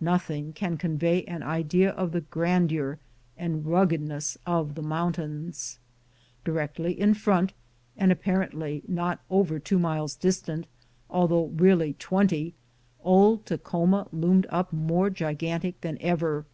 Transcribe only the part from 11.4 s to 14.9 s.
really twenty, old Takhoma loomed up